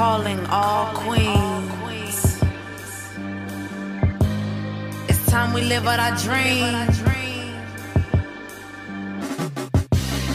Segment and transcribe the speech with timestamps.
[0.00, 2.40] calling all queens.
[5.10, 6.72] It's time we live out our dream.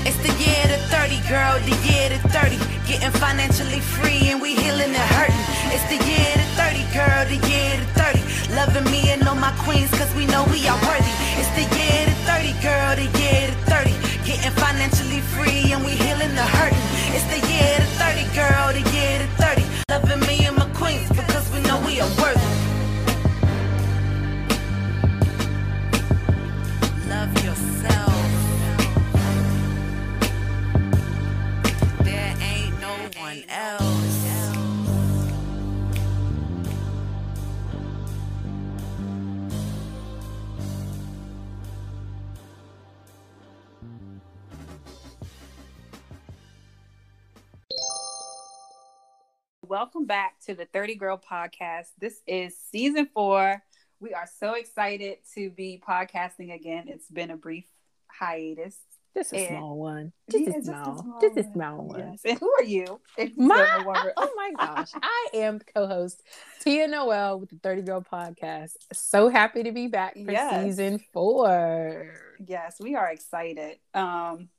[0.05, 2.61] It's the year to 30, girl, the year to 30.
[2.85, 5.45] Getting financially free and we healing and hurting.
[5.73, 8.21] It's the year to 30, girl, the year to 30.
[8.59, 11.15] Loving me and all my queens, cause we know we are worthy.
[11.41, 13.97] It's the year to 30, girl, the year to 30.
[14.29, 16.84] Getting financially free and we healing the hurting.
[17.17, 19.63] It's the year to 30, girl, the year to 30.
[19.89, 22.41] Loving me and my queens because we know we are worthy.
[27.07, 28.15] Love yourself.
[32.03, 34.14] There ain't no one else.
[49.95, 51.85] Welcome back to the 30 Girl Podcast.
[51.97, 53.63] This is season four.
[54.01, 56.89] We are so excited to be podcasting again.
[56.89, 57.63] It's been a brief
[58.07, 58.75] hiatus.
[59.15, 60.11] Just a And- small one.
[60.29, 60.97] Just Yeah, a just a small.
[61.01, 61.53] small Just a one.
[61.53, 61.99] small one.
[61.99, 62.21] Yes.
[62.25, 62.99] And who are you?
[63.37, 64.91] My, don't oh my gosh.
[65.01, 66.21] I am co-host
[66.59, 68.71] Tia Noel with the 30 Girl Podcast.
[68.91, 70.61] So happy to be back for Yes.
[70.65, 72.13] season four.
[72.45, 73.77] yes, we are excited.
[73.93, 74.49] Um,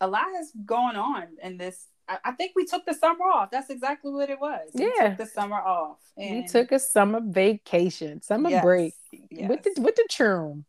[0.00, 1.84] a lot has gone on in this.
[2.10, 3.50] I, I think we took the summer off.
[3.50, 4.70] That's exactly what it was.
[4.74, 5.10] We Yeah.
[5.10, 5.98] took the summer off.
[6.16, 8.94] We took a summer vacation, summer Yes, break
[9.30, 9.48] yes.
[9.48, 10.64] with the with the churn.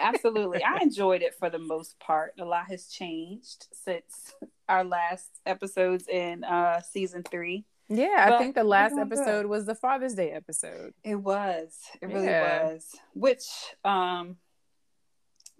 [0.00, 0.62] Absolutely.
[0.62, 2.34] I enjoyed it for the most part.
[2.38, 4.34] A lot has changed since
[4.68, 7.64] our last episodes in uh season three.
[7.88, 9.18] Yeah, But I think the last doing good.
[9.18, 10.92] episode was the Father's Day episode.
[11.02, 11.74] It was.
[12.02, 12.64] It really Yeah.
[12.72, 12.94] was.
[13.14, 13.46] Which
[13.84, 14.36] um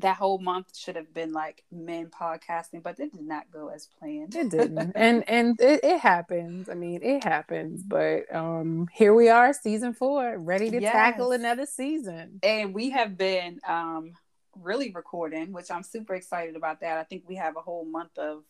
[0.01, 3.89] that whole month should have been like men podcasting, but it did not go as
[3.99, 4.35] planned.
[4.35, 6.69] It didn't, and and it, it happens.
[6.69, 7.83] I mean, it happens.
[7.83, 12.39] But um, here we are, season four, ready to tackle another season.
[12.43, 14.13] and we have been um
[14.61, 16.99] really recording, which I'm super excited about that.
[16.99, 18.43] I think we have a whole month of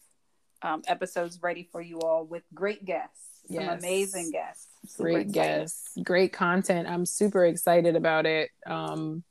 [0.63, 4.67] um, episodes ready for you all with great guests, some amazing guests.
[4.87, 5.33] Super great excited.
[5.33, 9.25] guests great content i'm super excited about it um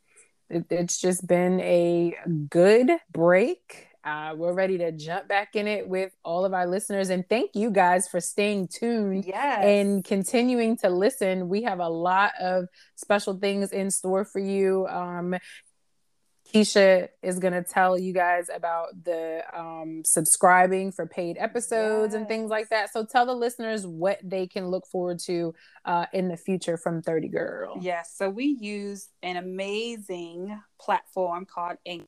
[0.50, 2.16] it, it's just been a
[2.50, 3.88] good break.
[4.04, 7.10] Uh we're ready to jump back in it with all of our listeners.
[7.10, 9.64] And thank you guys for staying tuned Yes.
[9.66, 11.50] and continuing to listen.
[11.50, 12.66] We have a lot of
[12.96, 14.88] special things in store for you.
[14.88, 15.36] Um
[16.54, 22.28] Kisha is going to tell you guys about the um, subscribing for paid episodes and
[22.28, 22.92] things like that.
[22.92, 25.54] So tell the listeners what they can look forward to
[25.86, 27.78] uh, in the future from 30 Girl.
[27.82, 32.06] Yes, so we use an amazing platform called Anchor.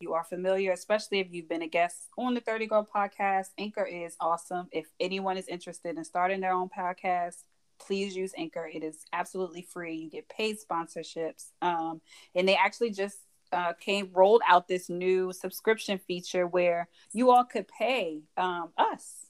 [0.00, 3.48] You are familiar, especially if you've been a guest on the 30 Girl podcast.
[3.58, 4.68] Anchor is awesome.
[4.70, 7.42] If anyone is interested in starting their own podcast,
[7.80, 8.68] please use Anchor.
[8.72, 9.96] It is absolutely free.
[9.96, 11.50] You get paid sponsorships.
[11.62, 12.00] Um,
[12.34, 13.18] and they actually just
[13.52, 19.28] uh, came rolled out this new subscription feature where you all could pay um, us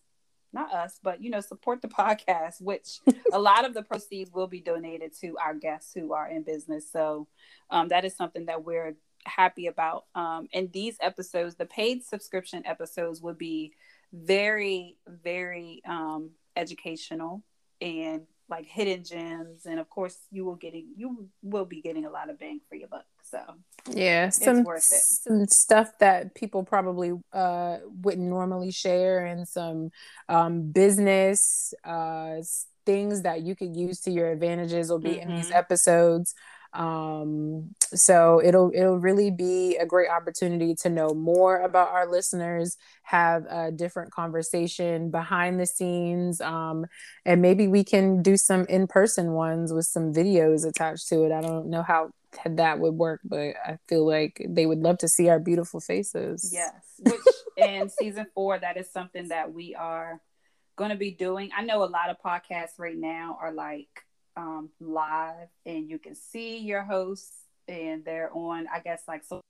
[0.52, 3.00] not us, but you know, support the podcast, which
[3.32, 6.90] a lot of the proceeds will be donated to our guests who are in business.
[6.90, 7.28] So
[7.70, 10.04] um, that is something that we're happy about.
[10.14, 13.74] Um, and these episodes, the paid subscription episodes, would be
[14.12, 17.42] very, very um, educational
[17.80, 19.66] and like hidden gems.
[19.66, 22.76] And of course, you will getting you will be getting a lot of bang for
[22.76, 23.04] your buck.
[23.22, 23.40] So
[23.90, 25.02] Yeah, some worth it.
[25.02, 29.90] some stuff that people probably uh, wouldn't normally share, and some
[30.28, 32.36] um, business uh,
[32.86, 35.56] things that you could use to your advantages will be in these Mhm.
[35.56, 36.34] episodes.
[36.72, 42.76] Um, so it'll it'll really be a great opportunity to know more about our listeners,
[43.02, 46.86] have a different conversation behind the scenes, um,
[47.24, 51.32] and maybe we can do some in person ones with some videos attached to it.
[51.32, 52.10] I don't know how
[52.44, 56.50] that would work, but I feel like they would love to see our beautiful faces.
[56.52, 57.20] Yes, which
[57.56, 60.20] in season four, that is something that we are
[60.76, 61.50] going to be doing.
[61.56, 63.88] I know a lot of podcasts right now are like
[64.38, 69.40] um, live, and you can see your hosts, and they're on, I guess, like so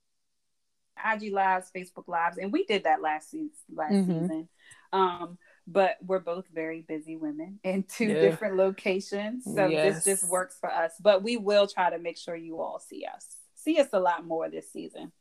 [0.97, 3.51] IG lives, Facebook lives, and we did that last season.
[3.73, 4.07] Last Mhm.
[4.07, 4.49] season,
[4.93, 8.21] um, but we're both very busy women in two Yeah.
[8.21, 10.05] different locations, so Yes.
[10.05, 10.93] this just works for us.
[10.99, 14.25] But we will try to make sure you all see us, see us a lot
[14.25, 15.13] more this season.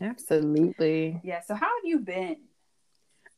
[0.00, 1.20] Absolutely.
[1.22, 1.40] Yeah.
[1.42, 2.48] So how have you been?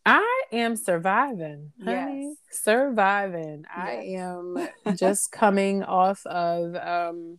[0.06, 2.26] I am surviving, honey.
[2.28, 2.36] Yes.
[2.50, 3.64] Surviving.
[3.74, 7.38] I am just coming off of um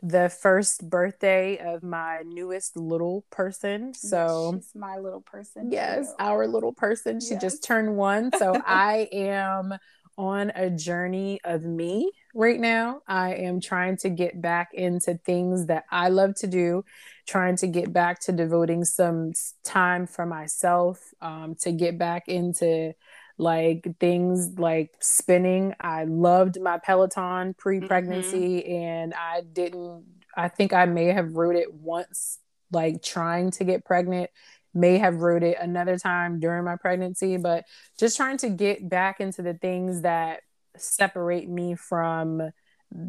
[0.00, 3.92] the first birthday of my newest little person.
[3.94, 5.72] So she's my little person.
[5.72, 6.14] Yes, too.
[6.20, 7.20] our little person.
[7.20, 7.42] She Yes.
[7.42, 8.30] just turned one.
[8.38, 9.74] So I am
[10.18, 13.00] on a journey of me right now.
[13.06, 16.84] I am trying to get back into things that I love to do,
[17.26, 19.32] trying to get back to devoting some
[19.62, 22.94] time for myself, um, to get back into
[23.38, 25.74] like things like spinning.
[25.80, 30.04] I loved my Peloton pre pregnancy and I didn't,
[30.36, 32.40] I think I may have rode it once,
[32.72, 34.30] like trying to get pregnant
[34.74, 37.64] may have rode it another time during my pregnancy, but
[37.98, 40.40] just trying to get back into the things that
[40.76, 42.50] separate me from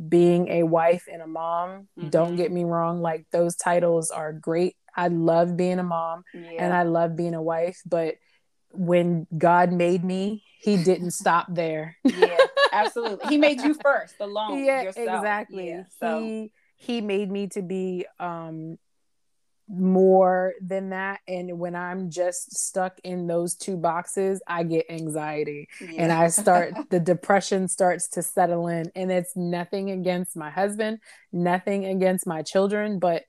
[0.09, 1.87] being a wife and a mom.
[2.09, 2.37] Don't Mhm.
[2.37, 4.75] get me wrong, like those titles are great.
[4.95, 6.63] I love being a mom Yeah.
[6.65, 8.15] and I love being a wife, but
[8.71, 11.97] when God made me, he didn't stop there.
[12.03, 12.37] yeah,
[12.73, 13.27] absolutely.
[13.27, 14.63] He made you first, alone.
[14.63, 15.07] yeah, yourself.
[15.07, 15.69] exactly.
[15.69, 18.77] Yeah, so He he made me to be um
[19.69, 25.67] more than that and when i'm just stuck in those two boxes i get anxiety
[25.79, 26.01] yeah.
[26.01, 30.97] and i start the depression starts to settle in and it's nothing against my husband
[31.31, 33.23] nothing against my children but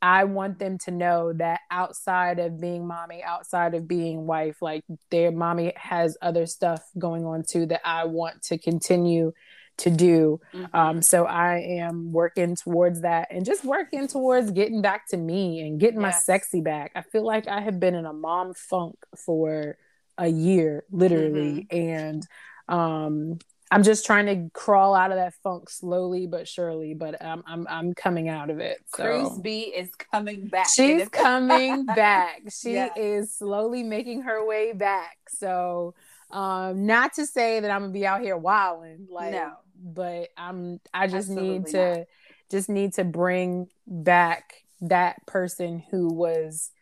[0.00, 4.82] i want them to know that outside of being mommy outside of being wife like
[5.10, 9.32] their mommy has other stuff going on too that i want to continue
[9.78, 10.68] to do Mhm.
[10.74, 15.66] um, so I am working towards that and just working towards getting back to me
[15.66, 16.92] and getting my sexy back.
[16.94, 19.76] I feel like I have been in a mom funk for
[20.16, 21.66] a year, literally.
[21.70, 21.76] Mm-hmm.
[21.76, 22.26] And
[22.68, 23.38] um,
[23.70, 27.66] I'm just trying to crawl out of that funk slowly but surely, but I'm I'm,
[27.68, 28.78] I'm coming out of it.
[28.92, 30.68] Cruz B is coming back.
[30.68, 32.42] She's coming back.
[32.50, 32.92] She Yes.
[32.96, 35.16] is slowly making her way back.
[35.28, 35.94] So,
[36.34, 39.52] um, not to say that I'm gonna be out here wilding, like, No.
[39.76, 40.80] but I'm.
[40.92, 42.06] I just need to, not.
[42.50, 46.72] just need to bring back that person who was,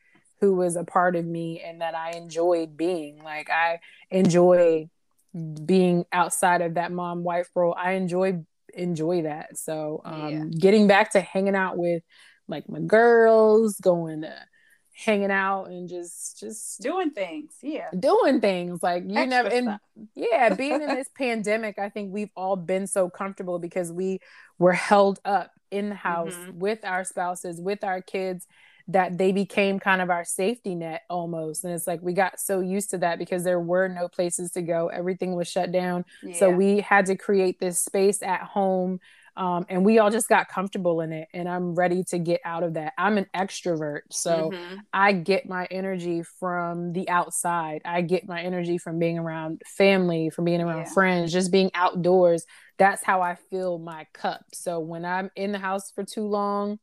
[0.41, 3.23] who was a part of me and that I enjoyed being.
[3.23, 4.89] Like I enjoy
[5.65, 7.75] being outside of that mom wife role.
[7.79, 8.43] I enjoy
[8.75, 9.59] enjoy that.
[9.59, 10.45] So, um, Yeah.
[10.59, 12.03] getting back to hanging out with
[12.49, 14.35] like my girls, going to
[14.95, 17.55] hanging out and just just doing things.
[17.63, 17.89] Yeah.
[17.99, 19.81] doing things like you Extra never and stuff.
[20.15, 24.21] yeah being in this pandemic i think we've all been so comfortable because we
[24.59, 26.55] were held up in the house Mhm.
[26.57, 28.47] with our spouses with our kids
[28.89, 32.61] that they became kind of our safety net almost and it's like we got so
[32.61, 36.05] used to that because there were no places to go everything was shut down
[36.35, 39.01] so we had to create this space at home
[39.37, 42.63] um, and we all just got comfortable in it and i'm ready to get out
[42.63, 44.79] of that i'm an extrovert so Mhm.
[44.95, 47.81] I get my energy from the outside.
[47.85, 50.93] I get my energy from being around family, from being around Yeah.
[50.93, 52.45] friends, just being outdoors.
[52.77, 54.45] That's how I fill my cup.
[54.53, 56.79] So when I'm in the house for too long,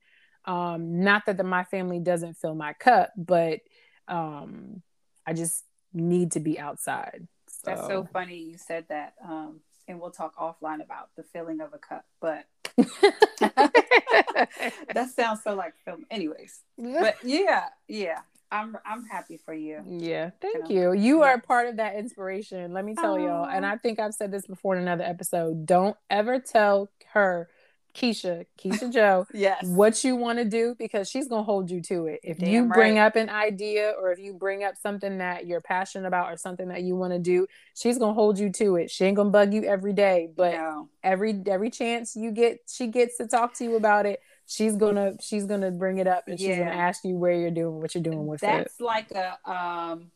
[0.46, 3.60] um, not that the, my family doesn't fill my cup, but
[4.08, 4.82] um,
[5.24, 5.64] I just
[5.94, 7.28] need to be outside.
[7.64, 9.14] That's so funny you said that.
[9.24, 12.46] Um, and we'll talk offline about the filling of a cup, but
[14.94, 16.06] that sounds so like film.
[16.10, 18.20] Anyways, but yeah, yeah,
[18.52, 19.82] I'm I'm happy for you.
[19.88, 20.94] Yeah, thank you.
[20.94, 21.46] You are Yes.
[21.46, 22.72] part of that inspiration.
[22.74, 25.66] Let me tell y'all, and I think I've said this before in another episode.
[25.66, 27.50] Don't ever tell her,
[27.94, 29.66] Kisha, Kisha Jo, Yes.
[29.66, 32.20] what you want to do because she's gonna hold you to it.
[32.24, 35.62] If Damn you bring up an idea or if you bring up something that you're
[35.62, 38.92] passionate about or something that you want to do, she's gonna hold you to it.
[38.92, 40.90] She ain't gonna bug you every day, but no.
[41.04, 44.20] every every chance you get, she gets to talk to you about it.
[44.46, 47.80] She's gonna she's gonna bring it up and she's gonna ask you where you're doing,
[47.80, 48.48] what you're doing with it.
[48.48, 50.12] that's like a um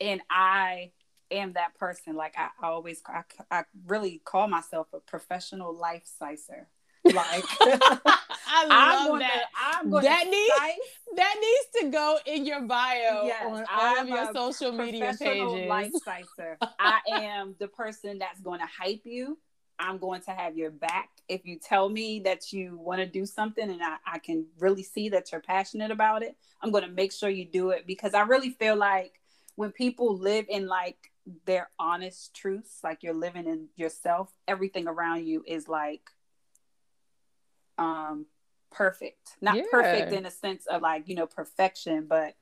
[0.00, 0.90] and i
[1.30, 6.02] am that person like i, I always I, I really call myself a professional life
[6.04, 6.68] sizer
[7.14, 9.26] like I i'm going to
[9.60, 10.82] i'm going That needs-
[11.16, 15.68] That needs to go in your bio Yes, on all of your social media pages.
[15.68, 19.38] life sizer i am the person that's going to hype you.
[19.80, 21.08] I'm going to have your back.
[21.28, 24.82] If you tell me that you want to do something and I, I can really
[24.82, 27.86] see that you're passionate about it i'm going to make sure you do it.
[27.86, 29.20] Because i really feel like
[29.54, 31.12] when people live in like
[31.44, 36.00] their honest truths like you're living in yourself everything around you is like
[37.78, 38.26] um
[38.70, 39.62] perfect not Yeah.
[39.70, 42.34] perfect in a sense of like you know perfection but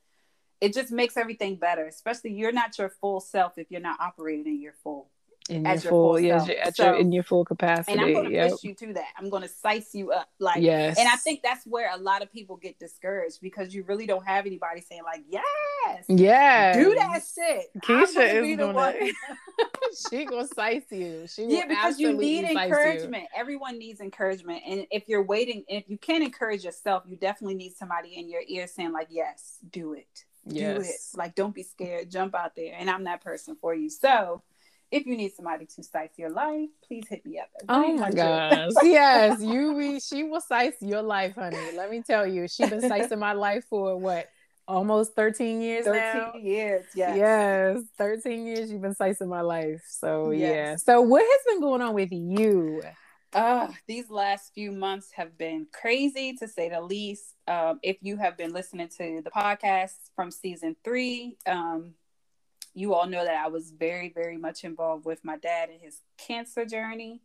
[0.61, 4.47] it just makes everything better especially you're not your full self if you're not operating
[4.47, 5.09] in your full
[5.49, 6.51] in as your your full, self.
[6.51, 7.93] at So- your in your full capacity.
[7.93, 8.51] and i'm going to yep.
[8.51, 11.43] push you to that i'm going to size you up like yes, and i think
[11.43, 15.03] that's where a lot of people get discouraged because you really don't have anybody saying
[15.05, 18.95] like yes yeah, do that shit Kisha is be the one.
[20.11, 21.27] she gonna size you.
[21.27, 23.25] She yeah, because you need encouragement.
[23.35, 23.41] You.
[23.41, 27.77] Everyone needs encouragement, and if you're waiting, if you can't encourage yourself, you definitely need
[27.77, 30.77] somebody in your ear saying like, "Yes, do it, yes.
[30.77, 32.75] do it." Like, don't be scared, jump out there.
[32.79, 33.91] And I'm that person for you.
[33.91, 34.43] So,
[34.91, 37.49] if you need somebody to size your life, please hit me up.
[37.69, 38.71] Oh my gosh.
[38.83, 41.59] yes, you we she will size your life, honey.
[41.77, 44.29] Let me tell you, she's been sizing my life for what
[44.69, 46.33] almost 13 years 13 now.
[46.41, 47.17] years yes.
[47.17, 49.83] Yes 13 years you've been slicing my life.
[49.89, 50.41] So yes.
[50.41, 50.77] yeah.
[50.77, 52.83] So what has been going on with you?
[53.33, 57.35] Uh these last few months have been crazy to say the least.
[57.47, 61.95] Um if you have been listening to the podcast from season three um
[62.77, 66.03] you all know that i was very very much involved with my dad and his
[66.19, 67.23] cancer journey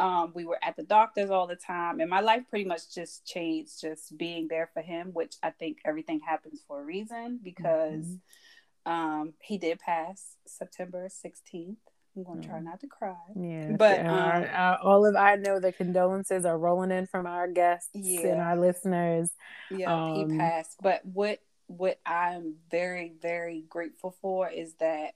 [0.00, 3.26] um, we were at the doctors all the time, and my life pretty much just
[3.26, 8.06] changed just being there for him, which I think everything happens for a reason because
[8.06, 8.92] mm-hmm.
[8.92, 11.76] um, he did pass September 16th.
[12.16, 12.64] I'm going to try mm.
[12.64, 13.14] not to cry.
[13.36, 17.90] Yeah, but um, all of I know the condolences are rolling in from our guests
[17.94, 18.26] yeah.
[18.26, 19.30] and our listeners.
[19.70, 20.76] Yeah, um, he passed.
[20.82, 21.38] But what
[21.68, 25.14] what I'm very very grateful for is that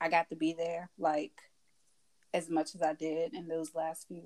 [0.00, 0.88] I got to be there.
[0.98, 1.32] Like
[2.34, 4.22] as much as I did in those last few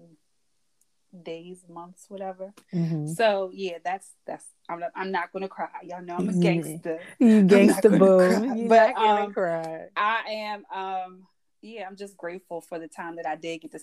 [1.22, 2.52] days, months, whatever.
[2.74, 3.08] Mm-hmm.
[3.08, 5.68] So yeah, that's that's I'm not, I'm not gonna cry.
[5.84, 7.00] Y'all know I'm a gangster.
[7.18, 8.66] You gangster boo.
[8.68, 9.88] But um, cry.
[9.96, 11.26] I am um
[11.60, 13.80] yeah, I'm just grateful for the time that I did get to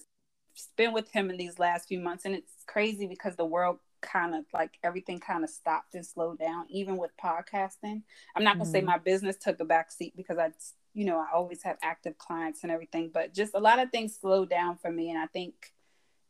[0.55, 2.25] spend with him in these last few months.
[2.25, 6.39] And it's crazy because the world kind of like everything kind of stopped and slowed
[6.39, 8.01] down, even with podcasting.
[8.36, 8.72] I'm not gonna mm-hmm.
[8.72, 10.51] say my business took a back seat because I
[10.96, 14.18] you know, I always have active clients and everything, but just a lot of things
[14.20, 15.10] slowed down for me.
[15.10, 15.74] And I think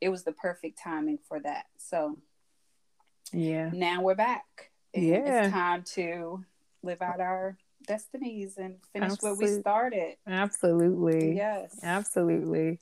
[0.02, 1.66] it was the perfect timing for that.
[1.78, 2.18] So,
[3.32, 3.70] yeah.
[3.72, 4.72] Now we're back.
[4.94, 5.46] yeah.
[5.46, 6.44] It's time to
[6.82, 7.58] live out our
[7.88, 10.16] destinies and finish what we started.
[10.28, 11.36] Absolutely.
[11.36, 11.78] Yes.
[11.84, 12.80] Absolutely.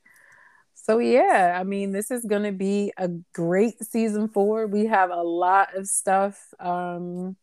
[0.75, 4.67] So yeah, I mean, this is going to be a great season 4.
[4.67, 7.35] We have a lot of stuff um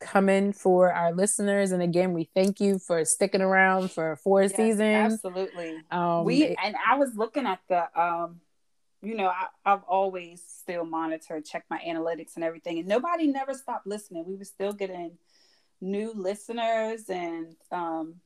[0.00, 1.72] coming for our listeners.
[1.72, 5.14] And again, we thank you for sticking around for four yes, seasons.
[5.14, 5.78] Absolutely.
[5.90, 8.40] Um, we and I was looking at the um,
[9.02, 13.54] you know, I, I've always still monitor, check my analytics and everything, and nobody never
[13.54, 14.24] stopped listening.
[14.26, 15.12] We were still getting
[15.80, 18.16] new listeners, and um,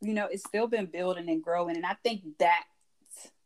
[0.00, 1.76] you know, it's still been building and growing.
[1.76, 2.64] And I think that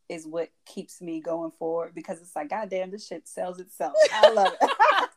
[0.09, 3.95] is what keeps me going forward because it's like, God damn, this shit sells itself.
[4.13, 4.71] I love it.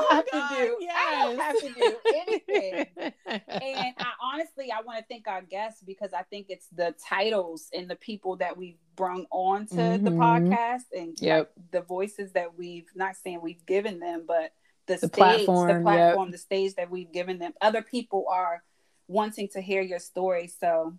[0.00, 0.76] don't have God, to do.
[0.80, 0.96] Yes.
[0.96, 2.86] I don't have to do anything.
[3.26, 7.68] and I honestly, I want to thank our guests because I think it's the titles
[7.72, 10.04] and the people that we've brung on to mm-hmm.
[10.04, 11.52] the podcast and yep.
[11.56, 14.52] like, the voices that we've not saying we've given them, but
[14.86, 16.32] the, the stage, platform, the platform, yep.
[16.32, 17.52] the stage that we've given them.
[17.60, 18.62] Other people are
[19.06, 20.94] wanting to hear your story, so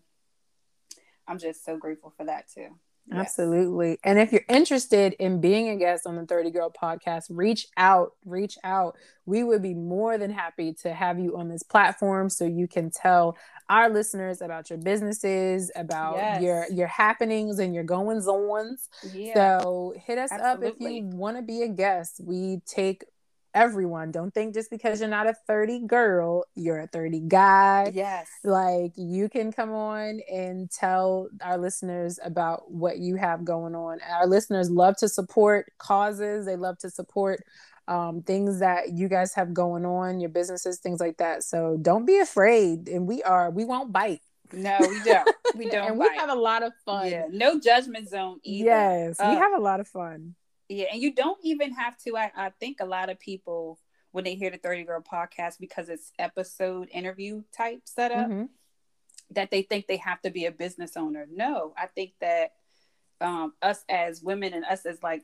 [1.28, 2.70] I'm just so grateful for that too.
[3.12, 3.22] Yes.
[3.22, 3.98] Absolutely.
[4.04, 8.14] And if you're interested in being a guest on the 30 Girl podcast, reach out,
[8.24, 8.98] reach out.
[9.26, 12.92] We would be more than happy to have you on this platform so you can
[12.92, 13.36] tell
[13.68, 16.42] our listeners about your businesses, about yes.
[16.42, 18.90] your your happenings and your goings ons.
[19.14, 19.34] Yeah.
[19.34, 20.68] So hit us Absolutely.
[20.68, 22.22] up if you want to be a guest.
[22.24, 23.06] We take
[23.54, 24.12] everyone.
[24.12, 27.92] Don't think just because you're not a 30 girl, you're a 30 guy.
[27.94, 28.28] Yes.
[28.44, 34.00] Like you can come on and tell our listeners about what you have going on.
[34.10, 37.44] Our listeners love to support causes, they love to support
[37.88, 41.44] um, things that you guys have going on, your businesses, things like that.
[41.44, 42.88] So don't be afraid.
[42.88, 44.22] And we are, we won't bite.
[44.54, 45.36] No, we don't.
[45.56, 45.90] We don't.
[45.90, 46.12] and bite.
[46.12, 47.10] we have a lot of fun.
[47.10, 48.66] Yeah, no judgment zone either.
[48.66, 50.36] Yes, uh, we have a lot of fun.
[50.70, 52.16] Yeah, and you don't even have to.
[52.16, 53.80] I, I think a lot of people
[54.12, 58.46] when they hear the 30 Girl podcast because it's episode interview type setup mm-hmm.
[59.32, 61.28] that they think they have to be a business owner.
[61.32, 62.54] No, I think that
[63.22, 65.24] um, us as women and us as like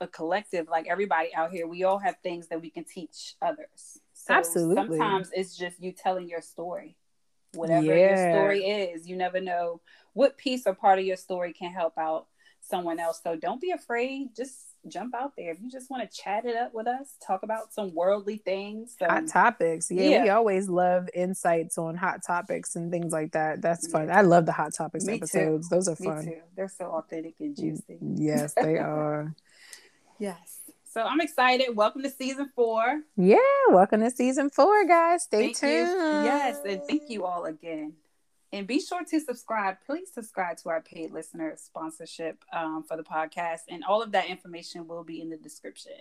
[0.00, 3.98] a collective, like everybody out here, we all have things that we can teach others.
[4.12, 4.98] So Absolutely.
[4.98, 6.96] Sometimes it's just you telling your story.
[7.54, 8.08] Whatever yeah.
[8.08, 9.80] your story is, you never know
[10.12, 12.26] what piece or part of your story can help out
[12.70, 13.20] someone else.
[13.22, 14.34] So don't be afraid.
[14.34, 15.52] Just jump out there.
[15.52, 18.96] If you just want to chat it up with us, talk about some worldly things.
[19.00, 19.90] hot topics.
[19.90, 23.60] Yeah, yeah, we always love insights on hot topics and things like that.
[23.60, 24.08] That's fun.
[24.08, 24.18] Yeah.
[24.18, 25.68] I love the hot topics Me episodes.
[25.68, 25.74] Too.
[25.74, 26.32] Those are fun.
[26.56, 27.98] They're so authentic and mm, juicy.
[28.16, 29.34] Yes, they are.
[30.18, 30.60] yes.
[30.92, 31.76] So I'm excited.
[31.76, 33.02] Welcome to season four.
[33.16, 33.36] Yeah,
[33.68, 35.24] welcome to season four, guys.
[35.24, 35.88] Stay thank tuned.
[35.88, 36.24] You.
[36.24, 37.92] Yes, and thank you all again.
[38.52, 39.76] And be sure to subscribe.
[39.86, 43.60] Please subscribe to our paid listener sponsorship um, for the podcast.
[43.68, 45.92] And all of that information will be in the description.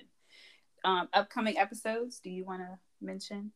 [0.83, 3.51] Um, upcoming episodes, do you want to mention?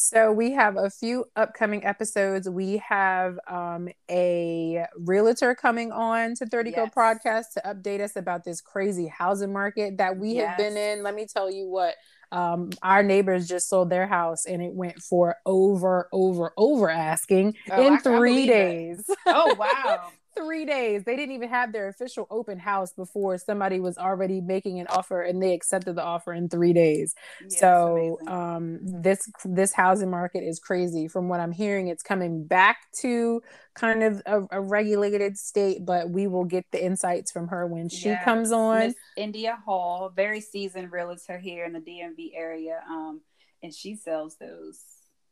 [0.00, 2.48] So we have a few upcoming episodes.
[2.48, 6.94] We have um, a realtor coming on to 30 Go yes.
[6.94, 10.50] podcast to update us about this crazy housing market that we yes.
[10.50, 11.02] have been in.
[11.02, 11.96] Let me tell you what
[12.30, 17.56] um, our neighbors just sold their house and it went for over, over, over asking
[17.68, 19.04] oh, in three days.
[19.26, 20.10] Oh wow!
[20.38, 21.04] Three days.
[21.04, 25.22] They didn't even have their official open house before somebody was already making an offer
[25.22, 27.14] and they accepted the offer in three days.
[27.42, 31.08] Yeah, so um, this this housing market is crazy.
[31.08, 33.42] From what I'm hearing, it's coming back to
[33.74, 37.88] kind of a, a regulated state, but we will get the insights from her when
[37.88, 38.24] she yes.
[38.24, 38.80] comes on.
[38.80, 38.94] Ms.
[39.16, 43.20] India Hall, very seasoned realtor here in the DMV area, um,
[43.62, 44.80] and she sells those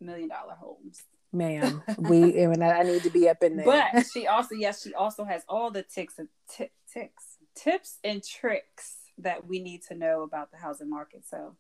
[0.01, 1.03] million dollar homes
[1.37, 1.83] ma'am.
[1.99, 3.67] We and I need to be up in there.
[3.67, 8.23] But she also, yes, she also has all the ticks and t- ticks, tips and
[8.23, 11.25] tricks that we need to know about the housing market.
[11.27, 11.57] So,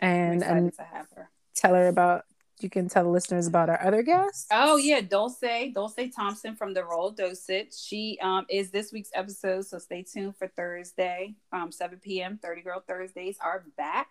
[0.00, 1.30] and I'm to have her.
[1.54, 2.24] Tell her about.
[2.60, 4.46] You can tell the listeners about our other guests.
[4.52, 7.74] Oh yeah, Dulce, Dulce Thompson from the Roll Dosage.
[7.76, 12.38] She um, is this week's episode, so stay tuned for Thursday, um, 7 p.m.
[12.40, 14.08] 30 Girl Thursdays are back.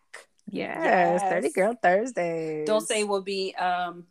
[0.49, 1.31] Yes, yes.
[1.31, 2.67] 30 Girl Thursdays.
[2.67, 4.05] Dulce will be um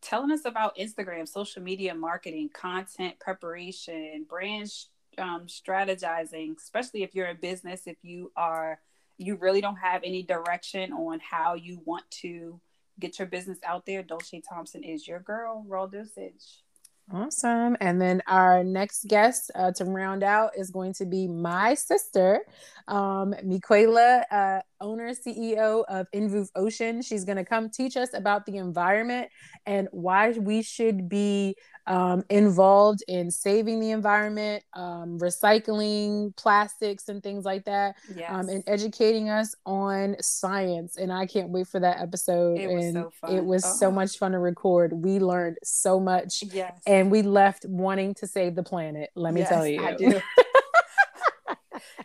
[0.00, 4.70] telling us about Instagram, social media marketing, content preparation, brand
[5.18, 8.80] um, strategizing, especially if you're a business, if you are,
[9.16, 12.60] you really don't have any direction on how you want to
[13.00, 14.02] get your business out there.
[14.02, 16.62] Dulce Thompson is your girl, raw dosage.
[17.10, 17.74] Awesome.
[17.80, 22.40] And then our next guest uh, to round out is going to be my sister,
[22.86, 27.00] um, Miquela, uh, owner, CEO of Invuve Ocean.
[27.00, 29.30] She's going to come teach us about the environment
[29.64, 31.56] and why we should be
[31.88, 38.30] um, involved in saving the environment, um, recycling plastics and things like that, yes.
[38.30, 40.96] um, and educating us on science.
[40.96, 42.58] And I can't wait for that episode.
[42.58, 43.34] It and so fun.
[43.34, 43.74] it was uh-huh.
[43.74, 44.92] so much fun to record.
[44.92, 46.44] We learned so much.
[46.52, 46.78] Yes.
[46.86, 49.10] And we left wanting to save the planet.
[49.14, 49.80] Let me yes, tell you.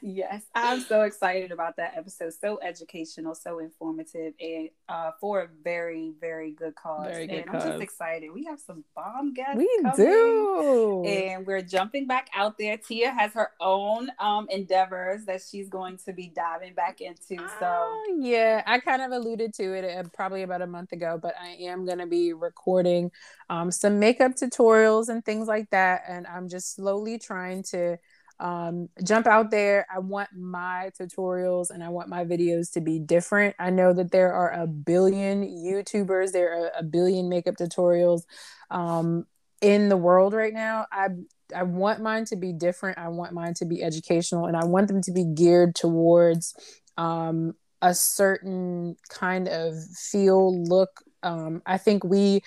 [0.02, 2.34] Yes, I'm so excited about that episode.
[2.34, 7.08] So educational, so informative, and uh, for a very, very good cause.
[7.08, 7.64] Very good and cause.
[7.64, 8.32] I'm just excited.
[8.34, 9.58] We have some bomb guests.
[9.58, 12.78] We coming, do, and we're jumping back out there.
[12.78, 17.38] Tia has her own um, endeavors that she's going to be diving back into.
[17.60, 21.20] So uh, yeah, I kind of alluded to it uh, probably about a month ago,
[21.22, 23.12] but I am going to be recording
[23.50, 27.98] um, some makeup tutorials and things like that, and I'm just slowly trying to
[28.40, 29.86] um, jump out there.
[29.94, 33.56] I want my tutorials and I want my videos to be different.
[33.60, 38.24] I know that there are a billion YouTubers, there are a billion makeup tutorials
[38.70, 39.26] um,
[39.62, 40.88] in the world right now.
[40.92, 41.10] I
[41.56, 42.98] I want mine to be different.
[42.98, 46.56] I want mine to be educational, and I want them to be geared towards
[46.98, 51.04] um, a certain kind of feel, look.
[51.22, 52.42] Um, I think we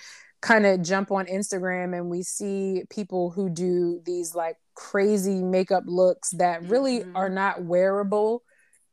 [0.47, 5.83] kind of jump on Instagram and we see people who do these like crazy makeup
[5.85, 7.17] looks that really mm-hmm.
[7.17, 8.43] are not wearable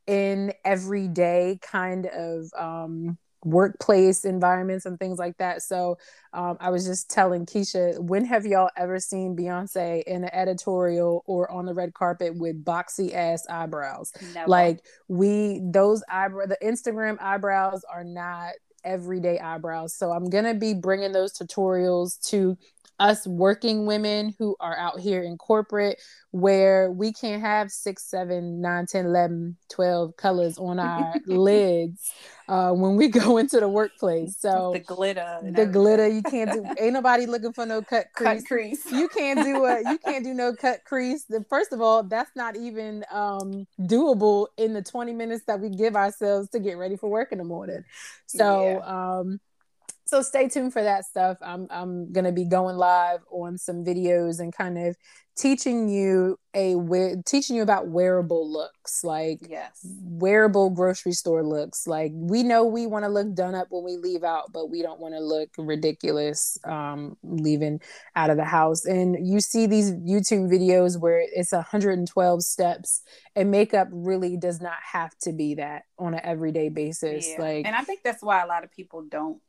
[0.05, 5.61] in everyday kind of um, workplace environments and things like that.
[5.61, 5.97] So
[6.33, 11.23] um, I was just telling Kisha, when have y'all ever seen Beyonce in an editorial
[11.25, 14.11] or on the red carpet with boxy ass eyebrows?
[14.33, 14.49] Never.
[14.49, 18.51] Like we, those eyebrow, the Instagram eyebrows are not
[18.85, 19.93] everyday eyebrows.
[19.95, 22.57] So I'm going to be bringing those tutorials to
[22.99, 28.61] us working women who are out here in corporate where we can't have six, seven,
[28.61, 32.11] nine, 10, 11, 12 colors on our lids
[32.47, 34.37] uh, when we go into the workplace.
[34.39, 35.71] So the glitter, the everything.
[35.71, 36.65] glitter, you can't do.
[36.79, 38.41] Ain't nobody looking for no cut crease.
[38.41, 38.91] Cut crease.
[38.91, 39.79] You can't do a.
[39.79, 41.25] You can't do no cut crease.
[41.49, 45.95] First of all, that's not even um, doable in the twenty minutes that we give
[45.95, 47.83] ourselves to get ready for work in the morning.
[48.27, 48.81] So.
[48.83, 49.19] Yeah.
[49.19, 49.39] Um,
[50.05, 51.37] so stay tuned for that stuff.
[51.41, 54.95] I'm I'm gonna be going live on some videos and kind of
[55.35, 61.85] teaching you a wear teaching you about wearable looks, like yes, wearable grocery store looks.
[61.87, 64.81] Like we know we want to look done up when we leave out, but we
[64.81, 67.81] don't want to look ridiculous um, leaving
[68.15, 68.85] out of the house.
[68.85, 73.01] And you see these YouTube videos where it's 112 steps,
[73.35, 77.27] and makeup really does not have to be that on an everyday basis.
[77.27, 77.41] Yeah.
[77.41, 79.41] Like, and I think that's why a lot of people don't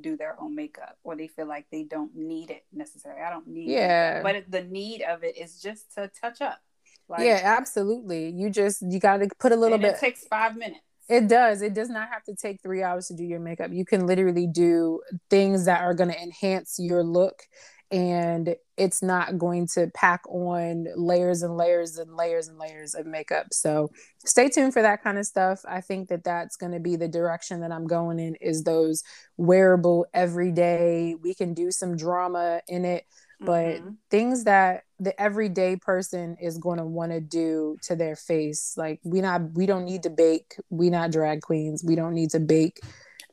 [0.00, 3.20] do their own makeup or they feel like they don't need it necessarily.
[3.20, 6.60] I don't need yeah, but the need of it is just to touch up.
[7.08, 8.30] Like, yeah, absolutely.
[8.30, 9.94] You just you got to put a little bit.
[9.94, 10.80] It takes five minutes.
[11.08, 11.60] It does.
[11.60, 13.72] It does not have to take three hours to do your makeup.
[13.72, 17.42] You can literally do things that are going to enhance your look
[17.94, 23.06] and it's not going to pack on layers and layers and layers and layers of
[23.06, 23.46] makeup.
[23.52, 23.92] So
[24.24, 25.60] stay tuned for that kind of stuff.
[25.64, 29.04] I think that that's going to be the direction that I'm going in is those
[29.36, 31.14] wearable everyday.
[31.14, 33.04] We can do some drama in it,
[33.38, 33.90] but mm-hmm.
[34.10, 38.74] things that the everyday person is going to want to do to their face.
[38.76, 40.56] Like we not we don't need to bake.
[40.68, 41.84] We not drag queens.
[41.86, 42.80] We don't need to bake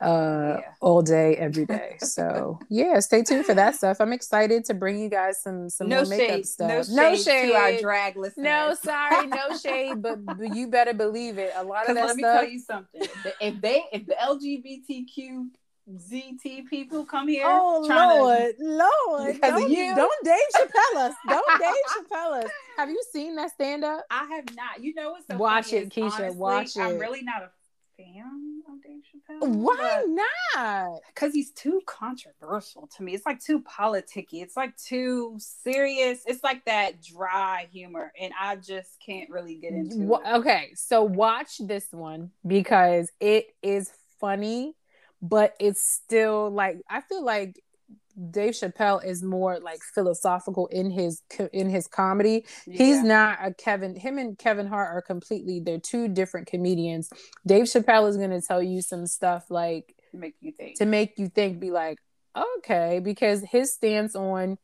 [0.01, 0.73] uh yeah.
[0.79, 4.99] all day every day so yeah stay tuned for that stuff i'm excited to bring
[4.99, 8.17] you guys some some no more makeup stuff no shade, no shade to our drag
[8.17, 12.07] listeners no sorry no shade but, but you better believe it a lot of that
[12.07, 12.17] let stuff...
[12.17, 13.01] me tell you something
[13.39, 15.49] if they if the lgbtq
[15.89, 17.45] ZT people come here.
[17.45, 19.41] Oh Lord, to, Lord!
[19.41, 19.95] Don't, you.
[19.95, 21.15] don't Dave Chappelle us.
[21.27, 22.51] Don't Dave Chappelle us.
[22.77, 24.05] Have you seen that stand up?
[24.09, 24.81] I have not.
[24.81, 26.11] You know what's so Watch it, Kisha.
[26.13, 26.81] Honestly, watch it.
[26.81, 27.49] I'm really not a
[27.97, 28.50] fan of Dave Chappelle.
[29.41, 30.05] Oh, Why
[30.55, 30.99] not?
[31.13, 33.13] Because he's too controversial to me.
[33.13, 34.41] It's like too politicky.
[34.41, 36.21] It's like too serious.
[36.25, 40.37] It's like that dry humor, and I just can't really get into well, it.
[40.39, 44.75] Okay, so watch this one because it is funny,
[45.21, 47.61] but it's still like I feel like
[48.29, 52.45] Dave Chappelle is more like philosophical in his in his comedy.
[52.67, 52.77] Yeah.
[52.77, 53.95] He's not a Kevin.
[53.95, 55.59] Him and Kevin Hart are completely.
[55.59, 57.09] They're two different comedians.
[57.45, 61.17] Dave Chappelle is going to tell you some stuff like make you think to make
[61.17, 61.59] you think.
[61.59, 61.97] Be like,
[62.57, 64.57] okay, because his stance on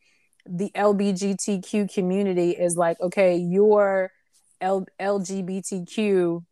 [0.45, 4.11] the LBGTQ community is like, okay, you're
[4.61, 6.43] L- LGBTQ,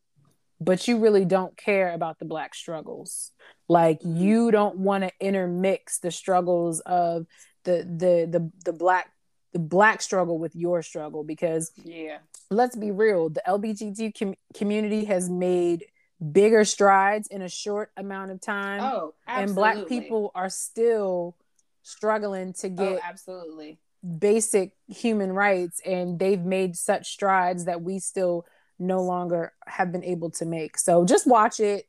[0.60, 3.32] but you really don't care about the black struggles.
[3.68, 4.18] Like mm-hmm.
[4.18, 7.26] you don't want to intermix the struggles of
[7.66, 9.12] the the the the black
[9.56, 12.18] the black struggle with your struggle because yeah
[12.52, 15.86] let's be real the lbgt com- community has made
[16.32, 19.44] bigger strides in a short amount of time oh absolutely.
[19.44, 21.38] and black people are still
[21.84, 23.80] struggling to oh, get oh, absolutely
[24.20, 28.46] basic human rights and they've made such strides that we still
[28.80, 31.88] no longer have been able to make so just watch it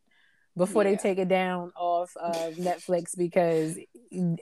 [0.56, 0.90] before yeah.
[0.90, 3.78] they take it down off of Netflix because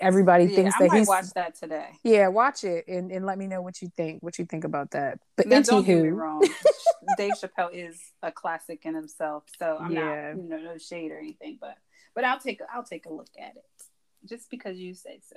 [0.00, 1.88] everybody yeah, thinks I that he's watch that today.
[2.04, 4.22] Yeah, watch it and, and let me know what you think.
[4.22, 5.18] What you think about that.
[5.36, 6.46] But now, don't get me wrong.
[7.18, 10.32] Dave Chappelle is a classic in himself, so I'm yeah.
[10.34, 11.76] not you know no shade or anything, but
[12.14, 15.36] but I'll take I'll take a look at it just because you say so.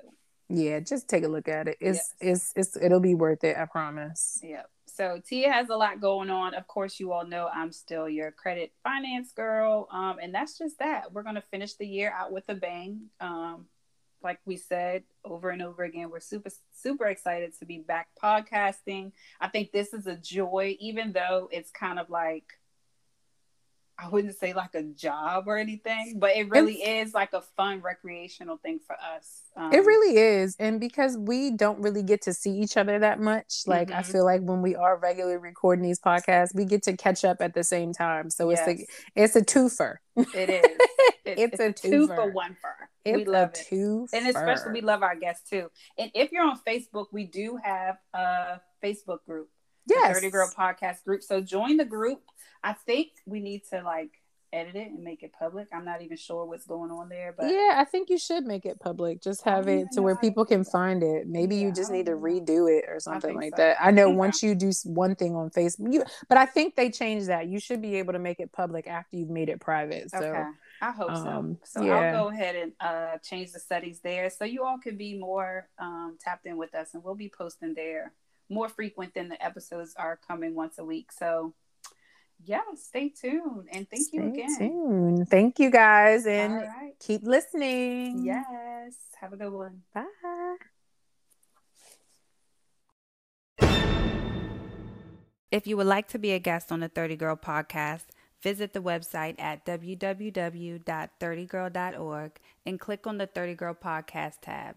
[0.50, 1.78] Yeah, just take a look at it.
[1.82, 2.54] It's yes.
[2.56, 3.58] it's it's it'll be worth it.
[3.58, 4.40] I promise.
[4.44, 4.70] Yep.
[4.98, 6.56] So Tia has a lot going on.
[6.56, 9.88] Of course, you all know I'm still your credit finance girl.
[9.92, 11.14] Um, and that's just that.
[11.14, 13.02] We're gonna finish the year out with a bang.
[13.20, 13.68] Um,
[14.24, 19.12] like we said over and over again, we're super super excited to be back podcasting.
[19.40, 22.46] I think this is a joy, even though it's kind of like
[24.00, 27.42] I wouldn't say like a job or anything, but it really it's, is like a
[27.42, 29.42] fun recreational thing for us.
[29.56, 30.56] Um, it really is.
[30.60, 33.98] And because we don't really get to see each other that much, like mm-hmm.
[33.98, 37.38] I feel like when we are regularly recording these podcasts, we get to catch up
[37.42, 38.30] at the same time.
[38.30, 38.68] So yes.
[38.68, 39.96] it's a it's a twofer.
[40.16, 40.66] It is.
[41.28, 42.88] It, it's, it's, a, two for one fur.
[43.04, 45.70] It's we love a two And especially we love our guests too.
[45.98, 49.50] And if you're on Facebook, we do have a Facebook group.
[49.88, 50.16] Yes.
[50.16, 51.24] 30 Girl Podcast group.
[51.24, 52.22] So join the group
[52.64, 54.10] I think we need to like
[54.54, 55.68] edit it and make it public.
[55.74, 58.66] I'm not even sure what's going on there, but yeah, I think you should make
[58.66, 59.22] it public.
[59.22, 61.28] Just have it to where people can find it.
[61.28, 63.64] Maybe yeah, you just need to redo it or something like so.
[63.64, 63.78] that.
[63.80, 67.28] I know once you do one thing on Facebook, you, but I think they changed
[67.28, 67.48] that.
[67.48, 70.12] You should be able to make it public after you've made it private.
[70.12, 70.20] So.
[70.20, 70.44] Okay.
[70.80, 71.80] I hope um, so.
[71.80, 71.96] So yeah.
[71.96, 75.68] I'll go ahead and uh, change the settings there, so you all can be more
[75.80, 78.14] um, tapped in with us, and we'll be posting there
[78.50, 81.12] more frequent than the episodes are coming once a week.
[81.12, 81.54] So
[82.44, 84.58] yeah, stay tuned and thank stay you again.
[84.58, 85.30] Tuned.
[85.30, 86.94] Thank you guys and right.
[87.00, 88.24] keep listening.
[88.24, 88.96] Yes.
[89.20, 89.82] Have a good one.
[89.94, 90.06] Bye.
[95.50, 98.08] If you would like to be a guest on the 30 Girl podcast,
[98.42, 102.32] visit the website at www.30girl.org
[102.66, 104.76] and click on the 30 Girl podcast tab.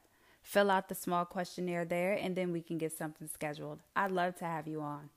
[0.51, 3.79] Fill out the small questionnaire there and then we can get something scheduled.
[3.95, 5.09] I'd love to have you on.